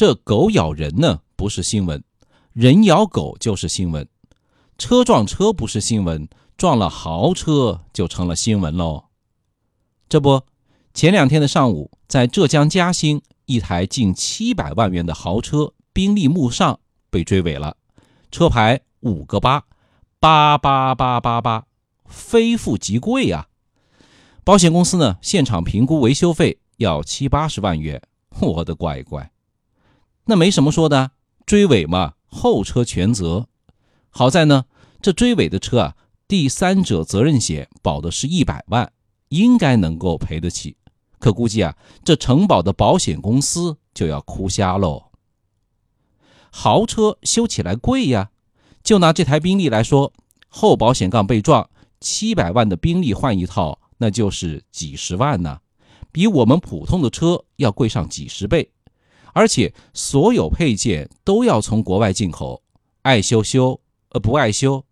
[0.00, 2.02] 这狗咬人呢不是新闻，
[2.54, 4.08] 人咬狗就是新闻。
[4.78, 6.26] 车撞车不是新闻，
[6.56, 9.04] 撞了豪车就成了新闻喽。
[10.08, 10.40] 这不，
[10.94, 16.80] 前两天的上午，在浙江嘉兴，一台近七百万元的豪车宾利慕尚
[17.10, 17.76] 被追尾了，
[18.30, 19.64] 车牌五个八
[20.18, 21.66] 八八八八八，
[22.06, 23.48] 非富即贵啊！
[24.44, 28.00] 保险公司呢，现场评估维修费要七八十万元，
[28.40, 29.30] 我的乖乖！
[30.30, 31.10] 那没什么说的，
[31.44, 33.48] 追尾嘛，后车全责。
[34.10, 34.66] 好在呢，
[35.02, 35.96] 这追尾的车啊，
[36.28, 38.92] 第三者责任险保的是一百万。
[39.30, 40.76] 应该能够赔得起，
[41.20, 45.12] 可估计啊，这承保的保险公司就要哭瞎喽。
[46.50, 48.30] 豪车修起来贵呀，
[48.82, 50.12] 就拿这台宾利来说，
[50.48, 55.60] 后保险杠被撞，七百万的宾利换一套，那就是几十万呢，
[56.10, 58.72] 比我们普通的车要贵上几十倍，
[59.32, 62.62] 而且所有配件都要从国外进口，
[63.02, 64.84] 爱修修，呃，不爱修，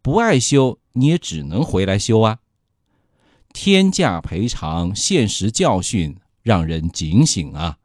[0.00, 2.38] 不爱修，你也只能回来修啊。
[3.52, 7.78] 天价赔偿，现实教训让人警醒啊！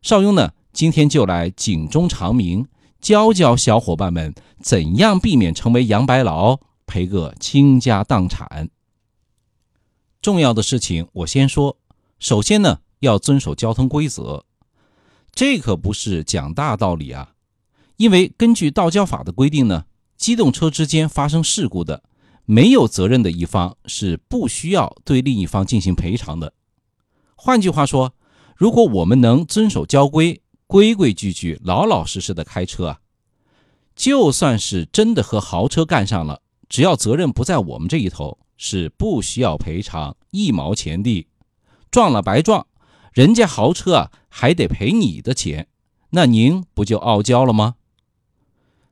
[0.00, 2.66] 邵雍呢，今天就来警钟长鸣，
[3.00, 8.70] 教教小伙伴们怎样避免成为杨白劳，赔个倾家荡产。
[10.22, 11.76] 重要的事情我先说，
[12.18, 14.46] 首先呢，要遵守交通规则，
[15.38, 17.34] 这可不是讲大道理啊！
[17.96, 19.84] 因为根据道交法的规定呢，
[20.16, 22.02] 机动车之间发生事故的。
[22.44, 26.52] 没有责任的一方是不需要对另一方进行赔偿的。
[27.36, 28.12] 换句话说，
[28.56, 32.98] 如果我们能遵守交规，规规矩矩、老老实实的开车啊，
[33.94, 41.28] 就算是真的和豪车干上了，只要责任不在我们这一头，是不需要赔偿一毛钱的。
[41.92, 42.66] 撞了白撞，
[43.12, 45.68] 人家豪车啊还得赔你的钱，
[46.10, 47.76] 那您不就傲娇了吗？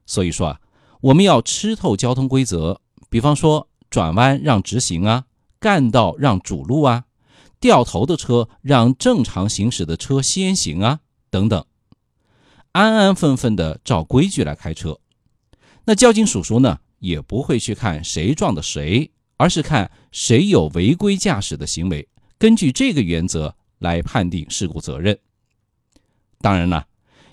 [0.04, 0.60] 所以说啊，
[1.00, 2.80] 我们要吃透交通规则。
[3.08, 5.26] 比方说，转弯让直行啊，
[5.60, 7.04] 干道让主路啊，
[7.60, 11.64] 掉头的车让正常行驶的车先行啊，等等，
[12.72, 14.98] 安安分分的照规矩来开车。
[15.84, 22.08] 那交警叔叔呢，也不会去看谁撞的谁，而是看谁有违规驾驶的行为，
[22.38, 25.18] 根据这个原则来判定事故责任。
[26.40, 26.86] 当然了，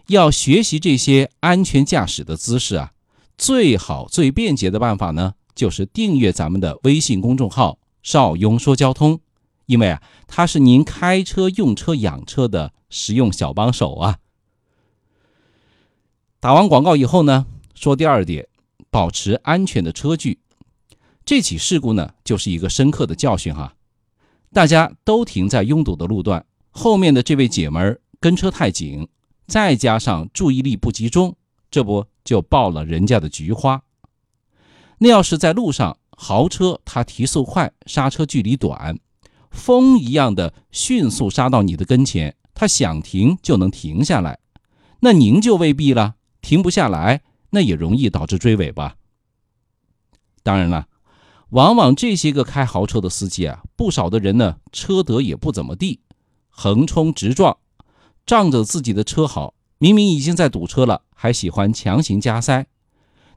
[0.07, 2.93] 要学习这些安全驾驶的姿势啊，
[3.37, 5.35] 最好最便捷的办法呢。
[5.55, 9.19] 就是订阅咱们的微信公众号“邵雍说交通”，
[9.67, 14.17] 因为啊，它是您开车、用车、养车的实用小帮手啊。
[16.39, 18.47] 打完广告以后呢，说第二点，
[18.89, 20.39] 保持安全的车距。
[21.23, 23.75] 这起事故呢，就是一个深刻的教训哈。
[24.53, 29.07] 大家都停在拥堵的路段，后面的这位姐们儿跟车太紧，
[29.47, 31.35] 再加上注意力不集中，
[31.71, 33.81] 这不就爆了人家的菊花。
[34.99, 38.99] 那要是在路上，豪车它提速快，刹车距离短，
[39.49, 44.37] 风一样的迅速刹到你的跟前，它想停就能停下来，
[44.99, 48.97] 那您就未必了，停不下来，那也容易导致追尾吧。
[50.43, 50.87] 当然了，
[51.53, 55.99] 往往这些个开豪车的司机啊，不少的人呢，车德也不怎么地，
[56.49, 57.57] 横冲直撞，
[58.25, 62.65] 仗着自己的车好，明明已经在堵车了，还喜欢强行加塞。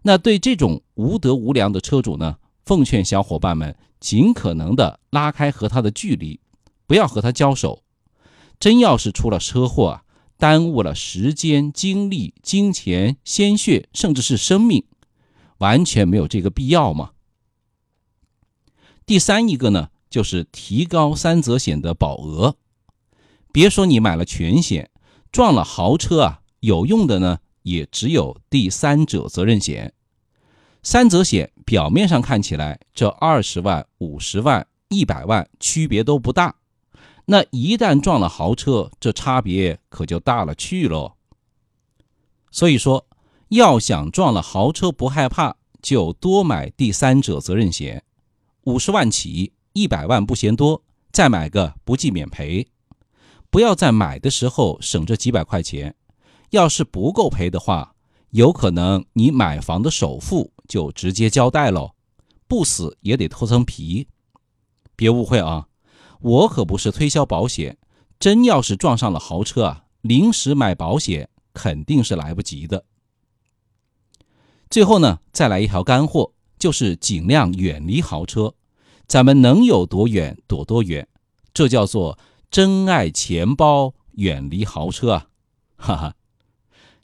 [0.04, 6.40] 那对这种无德无良的车主呢，奉劝小伙伴们尽可能的拉开和他的距离，
[6.86, 7.82] 不要和他交手。
[8.58, 10.02] 真要是出了车祸啊，
[10.38, 14.84] 耽误了时间、精力、金钱、鲜血，甚至是生命，
[15.58, 17.10] 完全没有这个必要嘛。
[19.06, 22.56] 第三一个呢，就是提高三责险的保额。
[23.52, 24.90] 别说你买了全险，
[25.30, 29.94] 撞了豪车啊，有用的呢，也只有第三者责任险。
[30.82, 36.56] 三责险表面上看起来，这二十万、五十万、一百万区别都不大，
[37.26, 41.12] 那一旦撞了豪车，这差别可就大了去喽。
[42.50, 43.06] 所以说，
[43.50, 48.02] 要想撞了豪车不害怕，就多买第三者责任险，
[48.66, 50.82] 五十万起，一百万不嫌多，
[51.12, 52.66] 再买个不计免赔。
[53.48, 55.94] 不要在买的时候省这几百块钱，
[56.50, 57.94] 要是不够赔的话。
[58.30, 61.92] 有可能你买房的首付就直接交代喽，
[62.48, 64.08] 不死也得脱层皮。
[64.96, 65.68] 别误会啊，
[66.20, 67.78] 我可不是推销保险。
[68.18, 72.84] 真要是撞上了豪车啊，临时买保险肯定是来不及的。
[74.68, 78.54] 最后呢，再来一条干货，就是尽量远离豪车。
[79.06, 81.06] 咱们能有多远躲多远，
[81.54, 82.18] 这叫做
[82.50, 85.28] 珍爱钱包，远离豪车啊！
[85.78, 86.14] 哈哈，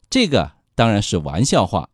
[0.09, 1.89] 这个当然是玩笑话。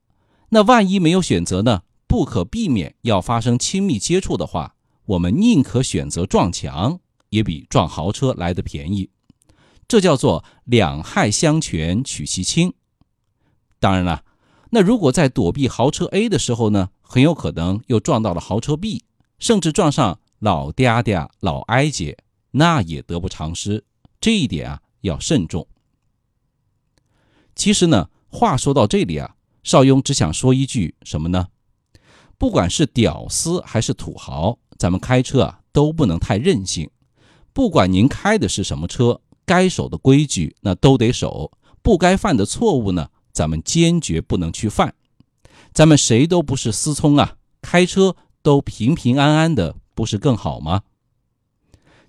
[0.50, 1.84] 那万一没有选择呢？
[2.08, 9.12] 不可避免要发生亲密接触的话，我们宁可选择撞墙，也比撞豪车来的便宜。
[9.88, 12.74] 这叫做两害相权取其轻。
[13.80, 14.24] 当然了，
[14.69, 19.04] 那如果在躲避豪车 A 的时候呢，很有可能又撞到了豪车 B，
[19.39, 22.18] 甚至撞上老嗲嗲、老哀姐，
[22.51, 23.83] 那也得不偿失。
[24.21, 25.68] 这一点啊，要慎重。
[27.56, 29.36] 其实呢，话说到这里啊。
[29.62, 31.48] 邵雍只想说一句什么呢？
[32.38, 36.89] 不管是屌丝还是土豪，咱们开车啊都不能太任性。
[37.51, 41.51] 不管您开的是什么车，该守的规矩那都得守，
[41.81, 44.94] 不该犯的错误呢，咱们坚决不能去犯。
[45.74, 50.81] 咱们谁都不是思聪啊，开车都平平安安的，不是更好吗？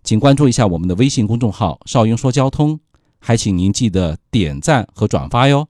[0.02, 2.81] 请关注一下我们的微信公众号“少英说交通”，
[3.20, 5.69] 还请您记得点赞和转发哟。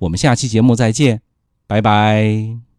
[0.00, 1.22] 我们下期节目再见，
[1.66, 2.69] 拜拜。